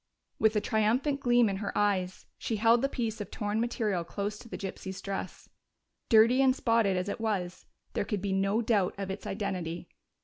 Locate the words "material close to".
3.61-4.49